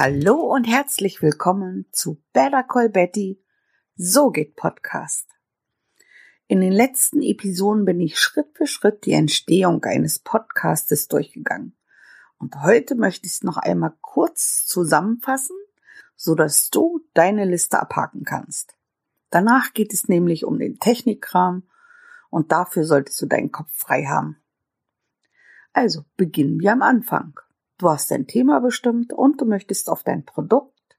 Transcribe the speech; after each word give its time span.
Hallo 0.00 0.36
und 0.36 0.62
herzlich 0.62 1.22
willkommen 1.22 1.86
zu 1.90 2.22
Better 2.32 2.62
Call 2.62 2.88
Betty. 2.88 3.42
So 3.96 4.30
geht 4.30 4.54
Podcast. 4.54 5.26
In 6.46 6.60
den 6.60 6.70
letzten 6.70 7.20
Episoden 7.20 7.84
bin 7.84 7.98
ich 7.98 8.16
Schritt 8.16 8.46
für 8.54 8.68
Schritt 8.68 9.06
die 9.06 9.12
Entstehung 9.12 9.82
eines 9.82 10.20
Podcastes 10.20 11.08
durchgegangen. 11.08 11.76
Und 12.38 12.62
heute 12.62 12.94
möchte 12.94 13.26
ich 13.26 13.32
es 13.32 13.42
noch 13.42 13.56
einmal 13.56 13.92
kurz 14.00 14.64
zusammenfassen, 14.66 15.56
so 16.14 16.36
dass 16.36 16.70
du 16.70 17.00
deine 17.14 17.44
Liste 17.44 17.80
abhaken 17.80 18.22
kannst. 18.22 18.76
Danach 19.30 19.72
geht 19.72 19.92
es 19.92 20.06
nämlich 20.06 20.44
um 20.44 20.60
den 20.60 20.78
Technikkram 20.78 21.64
und 22.30 22.52
dafür 22.52 22.84
solltest 22.84 23.20
du 23.20 23.26
deinen 23.26 23.50
Kopf 23.50 23.72
frei 23.72 24.04
haben. 24.04 24.36
Also 25.72 26.04
beginnen 26.16 26.60
wir 26.60 26.70
am 26.70 26.82
Anfang. 26.82 27.40
Du 27.78 27.88
hast 27.88 28.10
dein 28.10 28.26
Thema 28.26 28.60
bestimmt 28.60 29.12
und 29.12 29.40
du 29.40 29.44
möchtest 29.44 29.88
auf 29.88 30.02
dein 30.02 30.24
Produkt, 30.24 30.98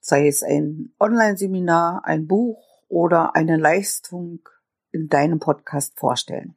sei 0.00 0.28
es 0.28 0.42
ein 0.42 0.92
Online-Seminar, 1.00 2.04
ein 2.04 2.26
Buch 2.26 2.62
oder 2.88 3.34
eine 3.34 3.56
Leistung 3.56 4.46
in 4.92 5.08
deinem 5.08 5.38
Podcast 5.38 5.98
vorstellen. 5.98 6.56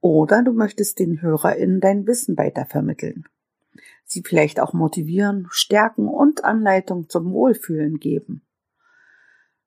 Oder 0.00 0.42
du 0.42 0.52
möchtest 0.52 0.98
den 0.98 1.22
HörerInnen 1.22 1.80
dein 1.80 2.08
Wissen 2.08 2.36
weitervermitteln. 2.36 3.24
Sie 4.04 4.22
vielleicht 4.22 4.58
auch 4.58 4.72
motivieren, 4.72 5.46
stärken 5.50 6.08
und 6.08 6.44
Anleitung 6.44 7.08
zum 7.08 7.32
Wohlfühlen 7.32 7.98
geben. 8.00 8.42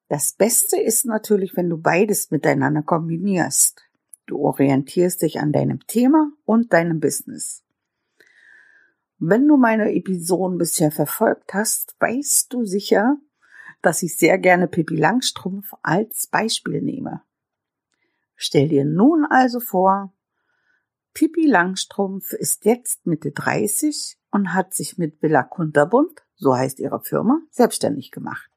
Das 0.09 0.33
Beste 0.33 0.79
ist 0.79 1.05
natürlich, 1.05 1.55
wenn 1.55 1.69
du 1.69 1.77
beides 1.77 2.31
miteinander 2.31 2.81
kombinierst. 2.81 3.81
Du 4.25 4.39
orientierst 4.39 5.21
dich 5.21 5.39
an 5.39 5.53
deinem 5.53 5.87
Thema 5.87 6.31
und 6.45 6.73
deinem 6.73 6.99
Business. 6.99 7.63
Wenn 9.19 9.47
du 9.47 9.57
meine 9.57 9.93
Episoden 9.93 10.59
bisher 10.59 10.91
verfolgt 10.91 11.53
hast, 11.53 11.95
weißt 11.99 12.53
du 12.53 12.65
sicher, 12.65 13.17
dass 13.81 14.03
ich 14.03 14.15
sehr 14.15 14.37
gerne 14.37 14.67
Pippi 14.67 14.95
Langstrumpf 14.95 15.73
als 15.81 16.27
Beispiel 16.27 16.81
nehme. 16.81 17.23
Stell 18.35 18.69
dir 18.69 18.85
nun 18.85 19.25
also 19.25 19.59
vor, 19.59 20.13
Pippi 21.15 21.47
Langstrumpf 21.47 22.33
ist 22.33 22.65
jetzt 22.65 23.07
Mitte 23.07 23.31
30 23.31 24.19
und 24.29 24.53
hat 24.53 24.75
sich 24.75 24.99
mit 24.99 25.19
Villa 25.23 25.41
Kunterbund, 25.41 26.23
so 26.35 26.55
heißt 26.55 26.79
ihre 26.79 27.01
Firma, 27.01 27.41
selbstständig 27.49 28.11
gemacht. 28.11 28.51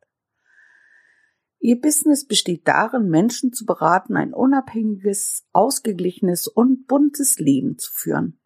Ihr 1.59 1.81
Business 1.81 2.27
besteht 2.27 2.69
darin, 2.69 3.09
Menschen 3.09 3.55
zu 3.55 3.65
beraten, 3.65 4.17
ein 4.17 4.35
unabhängiges, 4.35 5.47
ausgeglichenes 5.53 6.49
und 6.49 6.87
buntes 6.87 7.39
Leben 7.39 7.79
zu 7.79 7.91
führen. 7.93 8.39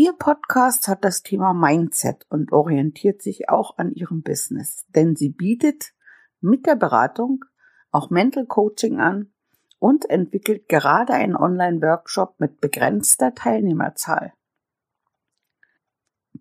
Ihr 0.00 0.12
Podcast 0.12 0.86
hat 0.86 1.04
das 1.04 1.24
Thema 1.24 1.54
Mindset 1.54 2.24
und 2.28 2.52
orientiert 2.52 3.20
sich 3.20 3.48
auch 3.48 3.78
an 3.78 3.90
ihrem 3.90 4.22
Business, 4.22 4.86
denn 4.94 5.16
sie 5.16 5.28
bietet 5.28 5.92
mit 6.40 6.66
der 6.66 6.76
Beratung 6.76 7.44
auch 7.90 8.08
Mental 8.08 8.46
Coaching 8.46 9.00
an 9.00 9.32
und 9.80 10.08
entwickelt 10.08 10.68
gerade 10.68 11.14
einen 11.14 11.34
Online-Workshop 11.34 12.38
mit 12.38 12.60
begrenzter 12.60 13.34
Teilnehmerzahl. 13.34 14.34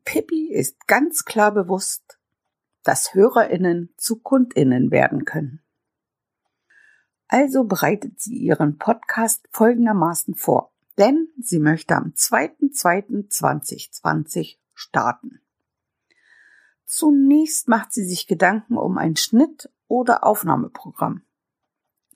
Pippi 0.06 0.54
ist 0.54 0.86
ganz 0.86 1.26
klar 1.26 1.52
bewusst, 1.52 2.20
dass 2.84 3.16
Hörerinnen 3.16 3.92
zu 3.98 4.20
Kundinnen 4.20 4.92
werden 4.92 5.26
können. 5.26 5.64
Also 7.28 7.64
bereitet 7.64 8.22
sie 8.22 8.36
ihren 8.36 8.78
Podcast 8.78 9.48
folgendermaßen 9.50 10.36
vor 10.36 10.77
denn 10.98 11.30
sie 11.40 11.60
möchte 11.60 11.96
am 11.96 12.14
2.2.2020 12.16 14.58
starten. 14.74 15.42
Zunächst 16.86 17.68
macht 17.68 17.94
sie 17.94 18.06
sich 18.06 18.26
Gedanken 18.28 18.78
um 18.78 18.98
ein 18.98 19.16
Schnitt- 19.16 19.70
oder 19.88 20.24
Aufnahmeprogramm. 20.24 21.24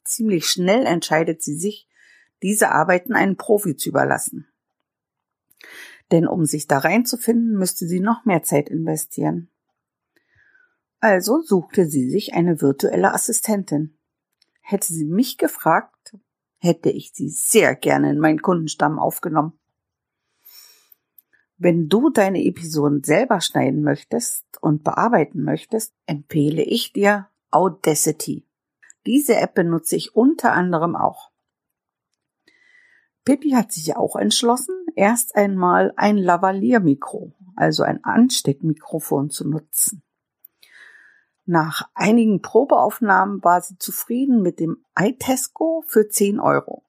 Ziemlich 0.03 0.47
schnell 0.47 0.85
entscheidet 0.85 1.41
sie 1.41 1.55
sich, 1.55 1.87
diese 2.41 2.71
Arbeiten 2.71 3.13
einen 3.13 3.37
Profi 3.37 3.75
zu 3.75 3.89
überlassen. 3.89 4.47
Denn 6.11 6.27
um 6.27 6.45
sich 6.45 6.67
da 6.67 6.79
reinzufinden, 6.79 7.57
müsste 7.57 7.87
sie 7.87 7.99
noch 7.99 8.25
mehr 8.25 8.43
Zeit 8.43 8.69
investieren. 8.69 9.49
Also 10.99 11.41
suchte 11.41 11.85
sie 11.85 12.09
sich 12.09 12.33
eine 12.33 12.61
virtuelle 12.61 13.13
Assistentin. 13.13 13.97
Hätte 14.61 14.93
sie 14.93 15.05
mich 15.05 15.37
gefragt, 15.37 16.17
hätte 16.61 16.89
ich 16.89 17.11
sie 17.13 17.29
sehr 17.29 17.75
gerne 17.75 18.11
in 18.11 18.19
meinen 18.19 18.41
Kundenstamm 18.41 18.99
aufgenommen. 18.99 19.53
Wenn 21.57 21.89
du 21.89 22.09
deine 22.09 22.43
Episoden 22.43 23.03
selber 23.03 23.41
schneiden 23.41 23.81
möchtest 23.83 24.45
und 24.61 24.83
bearbeiten 24.83 25.43
möchtest, 25.43 25.93
empfehle 26.05 26.63
ich 26.63 26.93
dir 26.93 27.27
Audacity. 27.49 28.45
Diese 29.05 29.35
App 29.35 29.55
benutze 29.55 29.95
ich 29.95 30.15
unter 30.15 30.53
anderem 30.53 30.95
auch. 30.95 31.31
Pippi 33.25 33.51
hat 33.51 33.71
sich 33.71 33.95
auch 33.95 34.15
entschlossen, 34.15 34.75
erst 34.95 35.35
einmal 35.35 35.93
ein 35.95 36.17
Lavalier-Mikro, 36.17 37.33
also 37.55 37.83
ein 37.83 38.03
Ansteckmikrofon 38.03 39.29
zu 39.29 39.47
nutzen. 39.47 40.03
Nach 41.51 41.89
einigen 41.95 42.41
Probeaufnahmen 42.41 43.43
war 43.43 43.59
sie 43.59 43.77
zufrieden 43.77 44.41
mit 44.41 44.61
dem 44.61 44.85
iTesco 44.97 45.83
für 45.85 46.07
10 46.07 46.39
Euro. 46.39 46.85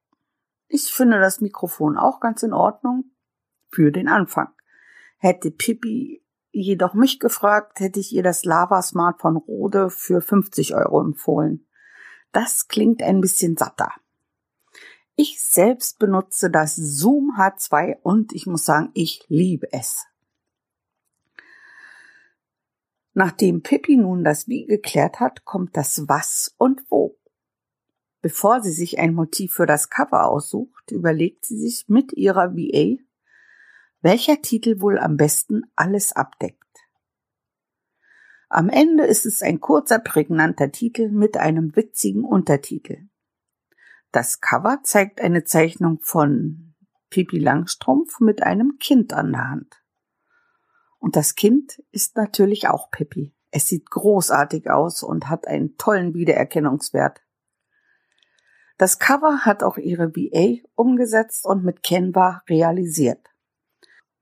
Ich 0.68 0.84
finde 0.92 1.18
das 1.18 1.40
Mikrofon 1.40 1.98
auch 1.98 2.20
ganz 2.20 2.44
in 2.44 2.52
Ordnung 2.52 3.06
für 3.72 3.90
den 3.90 4.06
Anfang. 4.06 4.50
Hätte 5.18 5.50
Pippi 5.50 6.22
jedoch 6.52 6.94
mich 6.94 7.18
gefragt, 7.18 7.80
hätte 7.80 7.98
ich 7.98 8.12
ihr 8.12 8.22
das 8.22 8.44
Lava 8.44 8.80
Smart 8.82 9.20
von 9.20 9.36
Rode 9.36 9.90
für 9.90 10.20
50 10.20 10.76
Euro 10.76 11.00
empfohlen. 11.00 11.66
Das 12.30 12.68
klingt 12.68 13.02
ein 13.02 13.20
bisschen 13.20 13.56
satter. 13.56 13.90
Ich 15.16 15.42
selbst 15.42 15.98
benutze 15.98 16.50
das 16.50 16.76
Zoom 16.76 17.34
H2 17.36 17.96
und 18.04 18.32
ich 18.32 18.46
muss 18.46 18.64
sagen, 18.64 18.90
ich 18.94 19.24
liebe 19.26 19.72
es. 19.72 20.06
Nachdem 23.14 23.62
Pippi 23.62 23.96
nun 23.96 24.24
das 24.24 24.48
Wie 24.48 24.64
geklärt 24.64 25.20
hat, 25.20 25.44
kommt 25.44 25.76
das 25.76 26.08
Was 26.08 26.54
und 26.56 26.82
Wo. 26.90 27.18
Bevor 28.22 28.62
sie 28.62 28.72
sich 28.72 28.98
ein 28.98 29.14
Motiv 29.14 29.52
für 29.52 29.66
das 29.66 29.90
Cover 29.90 30.26
aussucht, 30.26 30.90
überlegt 30.90 31.44
sie 31.44 31.58
sich 31.58 31.88
mit 31.88 32.12
ihrer 32.12 32.54
VA, 32.54 33.02
welcher 34.00 34.40
Titel 34.40 34.80
wohl 34.80 34.98
am 34.98 35.16
besten 35.16 35.64
alles 35.76 36.12
abdeckt. 36.12 36.58
Am 38.48 38.68
Ende 38.68 39.04
ist 39.04 39.26
es 39.26 39.42
ein 39.42 39.60
kurzer, 39.60 39.98
prägnanter 39.98 40.70
Titel 40.70 41.08
mit 41.08 41.36
einem 41.36 41.74
witzigen 41.74 42.24
Untertitel. 42.24 43.08
Das 44.10 44.40
Cover 44.40 44.80
zeigt 44.82 45.20
eine 45.20 45.44
Zeichnung 45.44 46.00
von 46.02 46.74
Pippi 47.08 47.38
Langstrumpf 47.38 48.20
mit 48.20 48.42
einem 48.42 48.78
Kind 48.78 49.14
an 49.14 49.32
der 49.32 49.48
Hand. 49.48 49.81
Und 51.02 51.16
das 51.16 51.34
Kind 51.34 51.82
ist 51.90 52.16
natürlich 52.16 52.68
auch 52.68 52.92
Pippi. 52.92 53.34
Es 53.50 53.66
sieht 53.66 53.90
großartig 53.90 54.70
aus 54.70 55.02
und 55.02 55.28
hat 55.28 55.48
einen 55.48 55.76
tollen 55.76 56.14
Wiedererkennungswert. 56.14 57.20
Das 58.78 59.00
Cover 59.00 59.41
hat 59.41 59.64
auch 59.64 59.78
ihre 59.78 60.14
VA 60.14 60.62
umgesetzt 60.76 61.44
und 61.44 61.64
mit 61.64 61.82
Canva 61.82 62.44
realisiert. 62.48 63.18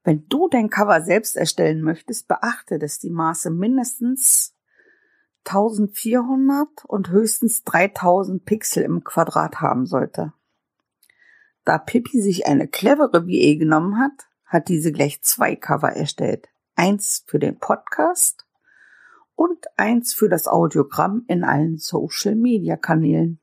Wenn 0.04 0.26
du 0.28 0.48
dein 0.48 0.70
Cover 0.70 1.02
selbst 1.02 1.36
erstellen 1.36 1.82
möchtest, 1.82 2.28
beachte, 2.28 2.78
dass 2.78 2.98
die 2.98 3.10
Maße 3.10 3.50
mindestens 3.50 4.56
1400 5.44 6.86
und 6.86 7.10
höchstens 7.10 7.62
3000 7.64 8.46
Pixel 8.46 8.84
im 8.84 9.04
Quadrat 9.04 9.60
haben 9.60 9.84
sollte. 9.84 10.32
Da 11.66 11.76
Pippi 11.76 12.22
sich 12.22 12.46
eine 12.46 12.68
clevere 12.68 13.26
VA 13.26 13.58
genommen 13.58 13.98
hat, 13.98 14.30
hat 14.46 14.68
diese 14.68 14.92
gleich 14.92 15.20
zwei 15.20 15.56
Cover 15.56 15.92
erstellt 15.92 16.48
eins 16.80 17.24
für 17.26 17.38
den 17.38 17.58
Podcast 17.58 18.46
und 19.34 19.66
eins 19.76 20.14
für 20.14 20.30
das 20.30 20.48
Audiogramm 20.48 21.26
in 21.28 21.44
allen 21.44 21.76
Social-Media-Kanälen. 21.76 23.38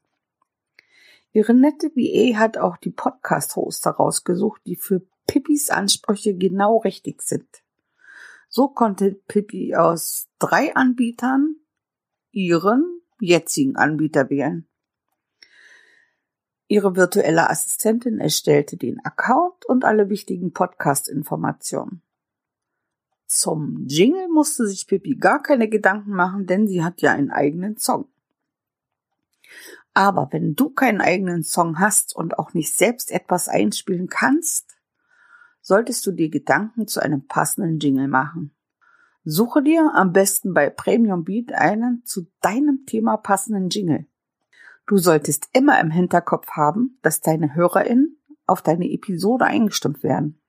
Ihre 1.34 1.54
nette 1.54 1.92
VA 1.95 2.39
hat 2.39 2.57
auch 2.57 2.78
die 2.78 2.89
Podcast-Hoster 2.89 3.92
rausgesucht, 3.92 4.60
die 4.66 4.75
für 4.75 5.04
Pippis 5.28 5.69
Ansprüche 5.69 6.36
genau 6.36 6.78
richtig 6.78 7.22
sind. 7.22 7.48
So 8.50 8.69
konnte 8.69 9.12
Pippi 9.28 9.75
aus 9.75 10.30
drei 10.39 10.75
Anbietern 10.75 11.57
ihren 12.31 13.01
jetzigen 13.19 13.75
Anbieter 13.75 14.31
wählen. 14.31 14.68
Ihre 16.68 16.95
virtuelle 16.95 17.51
Assistentin 17.51 18.19
erstellte 18.19 18.78
den 18.78 19.00
Account 19.06 19.63
und 19.68 19.86
alle 19.86 20.10
wichtigen 20.10 20.54
Podcast-Informationen. 20.54 22.01
Zum 23.27 23.85
Jingle 23.88 24.29
musste 24.29 24.65
sich 24.68 24.88
Pippi 24.88 25.15
gar 25.15 25.41
keine 25.44 25.68
Gedanken 25.68 26.12
machen, 26.12 26.47
denn 26.47 26.68
sie 26.68 26.83
hat 26.83 27.01
ja 27.01 27.12
einen 27.12 27.29
eigenen 27.29 27.77
Song. 27.77 28.07
Aber 29.94 30.29
wenn 30.31 30.56
du 30.56 30.69
keinen 30.69 31.01
eigenen 31.01 31.44
Song 31.44 31.79
hast 31.79 32.15
und 32.15 32.39
auch 32.39 32.53
nicht 32.53 32.74
selbst 32.74 33.12
etwas 33.12 33.50
einspielen 33.50 34.07
kannst, 34.07 34.77
solltest 35.62 36.06
du 36.06 36.12
dir 36.12 36.29
Gedanken 36.29 36.88
zu 36.88 37.01
einem 37.01 37.27
passenden 37.27 37.79
Jingle 37.79 38.07
machen. 38.07 38.56
Suche 39.25 39.62
dir 39.62 39.91
am 39.94 40.13
besten 40.13 40.53
bei 40.53 40.69
Premium 40.69 41.25
Beat 41.25 41.51
einen 41.51 42.06
zu 42.06 42.27
deinem 42.39 42.85
Thema 42.85 43.18
passenden 43.18 43.69
Jingle. 43.69 44.06
Du 44.85 44.97
solltest 44.97 45.50
immer 45.51 45.81
im 45.81 45.91
Hinterkopf 45.91 46.51
haben, 46.51 46.97
dass 47.01 47.19
deine 47.19 47.53
HörerInnen 47.53 48.18
auf 48.45 48.62
deine 48.62 48.89
Episode 48.89 49.44
eingestimmt 49.44 50.01
werden. 50.01 50.39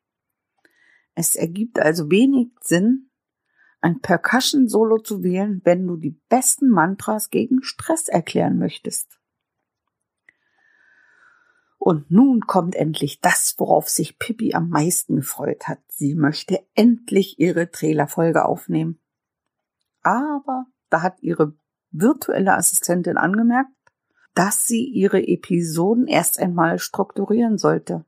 Es 1.20 1.34
ergibt 1.34 1.80
also 1.80 2.12
wenig 2.12 2.52
Sinn, 2.60 3.10
ein 3.80 4.00
Percussion-Solo 4.00 4.98
zu 4.98 5.24
wählen, 5.24 5.60
wenn 5.64 5.84
du 5.84 5.96
die 5.96 6.16
besten 6.28 6.68
Mantras 6.68 7.30
gegen 7.30 7.60
Stress 7.64 8.06
erklären 8.06 8.56
möchtest. 8.56 9.18
Und 11.76 12.08
nun 12.08 12.42
kommt 12.42 12.76
endlich 12.76 13.20
das, 13.20 13.56
worauf 13.58 13.88
sich 13.88 14.20
Pippi 14.20 14.54
am 14.54 14.68
meisten 14.68 15.16
gefreut 15.16 15.66
hat. 15.66 15.80
Sie 15.88 16.14
möchte 16.14 16.64
endlich 16.76 17.40
ihre 17.40 17.68
Trailerfolge 17.68 18.44
aufnehmen. 18.44 19.00
Aber 20.02 20.66
da 20.88 21.02
hat 21.02 21.20
ihre 21.20 21.52
virtuelle 21.90 22.54
Assistentin 22.54 23.16
angemerkt, 23.16 23.72
dass 24.34 24.68
sie 24.68 24.84
ihre 24.84 25.26
Episoden 25.26 26.06
erst 26.06 26.38
einmal 26.38 26.78
strukturieren 26.78 27.58
sollte. 27.58 28.04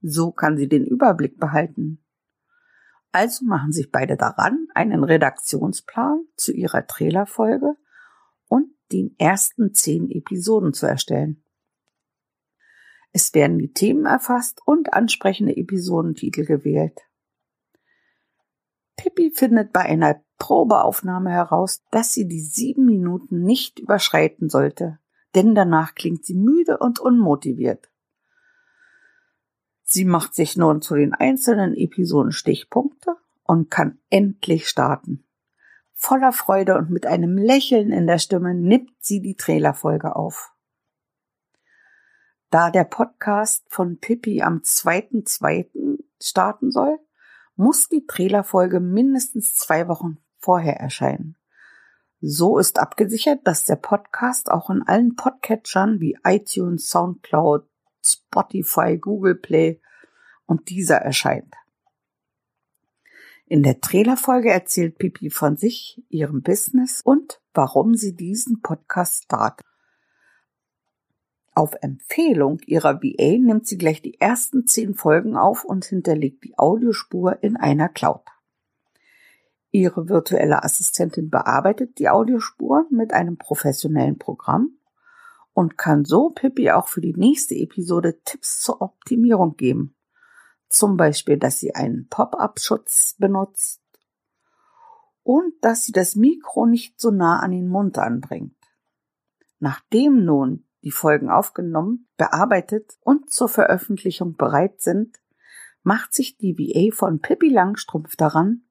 So 0.00 0.32
kann 0.32 0.56
sie 0.56 0.68
den 0.68 0.84
Überblick 0.84 1.38
behalten. 1.38 2.02
Also 3.12 3.44
machen 3.44 3.72
sich 3.72 3.90
beide 3.90 4.16
daran, 4.16 4.68
einen 4.74 5.04
Redaktionsplan 5.04 6.24
zu 6.36 6.52
ihrer 6.52 6.86
Trailerfolge 6.86 7.76
und 8.48 8.70
den 8.90 9.14
ersten 9.18 9.74
zehn 9.74 10.10
Episoden 10.10 10.72
zu 10.72 10.86
erstellen. 10.86 11.44
Es 13.12 13.34
werden 13.34 13.58
die 13.58 13.72
Themen 13.72 14.06
erfasst 14.06 14.62
und 14.64 14.94
ansprechende 14.94 15.54
Episodentitel 15.54 16.46
gewählt. 16.46 16.98
Pippi 18.96 19.32
findet 19.34 19.72
bei 19.72 19.80
einer 19.80 20.22
Probeaufnahme 20.38 21.30
heraus, 21.30 21.82
dass 21.90 22.12
sie 22.12 22.26
die 22.26 22.40
sieben 22.40 22.86
Minuten 22.86 23.42
nicht 23.42 23.78
überschreiten 23.78 24.48
sollte, 24.48 24.98
denn 25.34 25.54
danach 25.54 25.94
klingt 25.94 26.24
sie 26.24 26.34
müde 26.34 26.78
und 26.78 26.98
unmotiviert. 26.98 27.91
Sie 29.92 30.06
macht 30.06 30.34
sich 30.34 30.56
nun 30.56 30.80
zu 30.80 30.94
den 30.94 31.12
einzelnen 31.12 31.76
Episoden 31.76 32.32
Stichpunkte 32.32 33.14
und 33.42 33.70
kann 33.70 33.98
endlich 34.08 34.66
starten. 34.66 35.26
Voller 35.92 36.32
Freude 36.32 36.78
und 36.78 36.88
mit 36.88 37.04
einem 37.04 37.36
Lächeln 37.36 37.92
in 37.92 38.06
der 38.06 38.16
Stimme 38.16 38.54
nimmt 38.54 38.90
sie 39.00 39.20
die 39.20 39.36
Trailerfolge 39.36 40.16
auf. 40.16 40.54
Da 42.48 42.70
der 42.70 42.84
Podcast 42.84 43.66
von 43.68 43.98
Pippi 43.98 44.40
am 44.40 44.60
2.2. 44.60 45.98
starten 46.22 46.70
soll, 46.70 46.98
muss 47.56 47.90
die 47.90 48.06
Trailerfolge 48.06 48.80
mindestens 48.80 49.52
zwei 49.52 49.88
Wochen 49.88 50.16
vorher 50.38 50.80
erscheinen. 50.80 51.36
So 52.22 52.56
ist 52.56 52.78
abgesichert, 52.78 53.40
dass 53.46 53.64
der 53.64 53.76
Podcast 53.76 54.50
auch 54.50 54.70
in 54.70 54.82
allen 54.84 55.16
Podcatchern 55.16 56.00
wie 56.00 56.16
iTunes, 56.24 56.88
SoundCloud, 56.88 57.66
Spotify, 58.02 58.98
Google 58.98 59.36
Play 59.36 59.80
und 60.46 60.68
dieser 60.68 60.96
erscheint. 60.96 61.54
In 63.46 63.62
der 63.62 63.80
Trailerfolge 63.80 64.50
erzählt 64.50 64.98
Pipi 64.98 65.30
von 65.30 65.56
sich, 65.56 66.02
ihrem 66.08 66.42
Business 66.42 67.02
und 67.02 67.40
warum 67.52 67.94
sie 67.94 68.16
diesen 68.16 68.62
Podcast 68.62 69.24
startet. 69.24 69.66
Auf 71.54 71.74
Empfehlung 71.82 72.60
ihrer 72.64 73.02
VA 73.02 73.38
nimmt 73.38 73.66
sie 73.66 73.76
gleich 73.76 74.00
die 74.00 74.18
ersten 74.18 74.66
zehn 74.66 74.94
Folgen 74.94 75.36
auf 75.36 75.64
und 75.64 75.84
hinterlegt 75.84 76.44
die 76.44 76.58
Audiospur 76.58 77.42
in 77.42 77.58
einer 77.58 77.90
Cloud. 77.90 78.22
Ihre 79.70 80.08
virtuelle 80.08 80.64
Assistentin 80.64 81.28
bearbeitet 81.28 81.98
die 81.98 82.08
Audiospuren 82.08 82.86
mit 82.90 83.12
einem 83.12 83.36
professionellen 83.36 84.18
Programm 84.18 84.78
und 85.54 85.76
kann 85.76 86.04
so 86.04 86.30
Pippi 86.30 86.70
auch 86.70 86.88
für 86.88 87.00
die 87.00 87.14
nächste 87.14 87.54
Episode 87.54 88.20
Tipps 88.24 88.60
zur 88.60 88.80
Optimierung 88.80 89.56
geben. 89.56 89.94
Zum 90.68 90.96
Beispiel, 90.96 91.36
dass 91.36 91.58
sie 91.58 91.74
einen 91.74 92.08
Pop-up-Schutz 92.08 93.16
benutzt 93.18 93.82
und 95.22 95.52
dass 95.60 95.84
sie 95.84 95.92
das 95.92 96.16
Mikro 96.16 96.66
nicht 96.66 97.00
so 97.00 97.10
nah 97.10 97.40
an 97.40 97.50
den 97.50 97.68
Mund 97.68 97.98
anbringt. 97.98 98.56
Nachdem 99.58 100.24
nun 100.24 100.66
die 100.82 100.90
Folgen 100.90 101.30
aufgenommen, 101.30 102.08
bearbeitet 102.16 102.96
und 103.00 103.30
zur 103.30 103.48
Veröffentlichung 103.48 104.36
bereit 104.36 104.80
sind, 104.80 105.20
macht 105.82 106.14
sich 106.14 106.36
die 106.36 106.56
VA 106.58 106.94
von 106.94 107.20
Pippi 107.20 107.48
Langstrumpf 107.48 108.16
daran, 108.16 108.61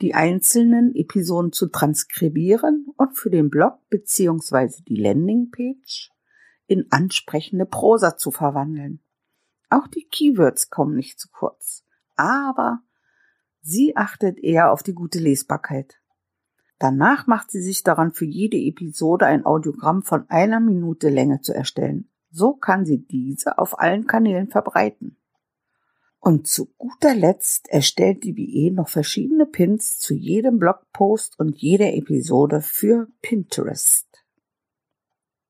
die 0.00 0.14
einzelnen 0.14 0.94
Episoden 0.94 1.52
zu 1.52 1.68
transkribieren 1.68 2.86
und 2.96 3.16
für 3.16 3.30
den 3.30 3.50
Blog 3.50 3.78
bzw. 3.88 4.82
die 4.86 4.96
Landingpage 4.96 6.10
in 6.66 6.86
ansprechende 6.90 7.66
Prosa 7.66 8.16
zu 8.16 8.30
verwandeln. 8.30 9.00
Auch 9.70 9.86
die 9.88 10.06
Keywords 10.10 10.70
kommen 10.70 10.96
nicht 10.96 11.18
zu 11.18 11.28
kurz, 11.30 11.84
aber 12.16 12.80
sie 13.62 13.96
achtet 13.96 14.38
eher 14.38 14.70
auf 14.70 14.82
die 14.82 14.94
gute 14.94 15.18
Lesbarkeit. 15.18 16.00
Danach 16.78 17.26
macht 17.26 17.50
sie 17.50 17.62
sich 17.62 17.82
daran, 17.82 18.12
für 18.12 18.26
jede 18.26 18.58
Episode 18.58 19.26
ein 19.26 19.46
Audiogramm 19.46 20.02
von 20.02 20.28
einer 20.28 20.60
Minute 20.60 21.08
Länge 21.08 21.40
zu 21.40 21.54
erstellen. 21.54 22.10
So 22.30 22.52
kann 22.52 22.84
sie 22.84 22.98
diese 22.98 23.56
auf 23.58 23.78
allen 23.78 24.06
Kanälen 24.06 24.48
verbreiten. 24.48 25.16
Und 26.26 26.48
zu 26.48 26.74
guter 26.76 27.14
Letzt 27.14 27.68
erstellt 27.68 28.24
die 28.24 28.32
BE 28.32 28.74
noch 28.74 28.88
verschiedene 28.88 29.46
Pins 29.46 30.00
zu 30.00 30.12
jedem 30.12 30.58
Blogpost 30.58 31.38
und 31.38 31.56
jeder 31.56 31.94
Episode 31.94 32.62
für 32.62 33.06
Pinterest. 33.22 34.08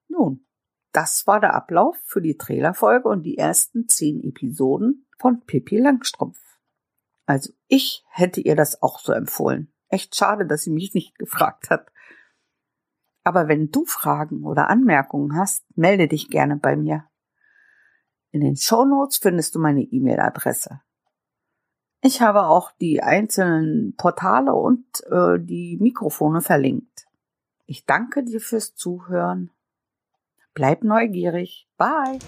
Nun, 0.08 0.44
das 0.92 1.26
war 1.26 1.40
der 1.40 1.54
Ablauf 1.54 1.96
für 2.04 2.20
die 2.20 2.36
Trailerfolge 2.36 3.08
und 3.08 3.22
die 3.22 3.38
ersten 3.38 3.88
zehn 3.88 4.22
Episoden 4.22 5.06
von 5.16 5.40
Pippi 5.46 5.78
Langstrumpf. 5.78 6.38
Also 7.24 7.54
ich 7.68 8.04
hätte 8.10 8.42
ihr 8.42 8.54
das 8.54 8.82
auch 8.82 8.98
so 8.98 9.12
empfohlen. 9.12 9.72
Echt 9.88 10.14
schade, 10.14 10.44
dass 10.44 10.64
sie 10.64 10.72
mich 10.72 10.92
nicht 10.92 11.14
gefragt 11.18 11.70
hat. 11.70 11.90
Aber 13.24 13.48
wenn 13.48 13.70
du 13.70 13.86
Fragen 13.86 14.44
oder 14.44 14.68
Anmerkungen 14.68 15.38
hast, 15.38 15.64
melde 15.74 16.06
dich 16.06 16.28
gerne 16.28 16.58
bei 16.58 16.76
mir. 16.76 17.08
In 18.30 18.40
den 18.40 18.56
Show 18.56 18.84
Notes 18.84 19.18
findest 19.18 19.54
du 19.54 19.58
meine 19.58 19.82
E-Mail-Adresse. 19.82 20.80
Ich 22.02 22.20
habe 22.20 22.44
auch 22.44 22.70
die 22.72 23.02
einzelnen 23.02 23.94
Portale 23.96 24.54
und 24.54 24.84
äh, 25.10 25.38
die 25.40 25.78
Mikrofone 25.80 26.40
verlinkt. 26.40 27.06
Ich 27.64 27.84
danke 27.84 28.22
dir 28.22 28.40
fürs 28.40 28.74
Zuhören. 28.74 29.50
Bleib 30.54 30.84
neugierig. 30.84 31.68
Bye. 31.76 32.18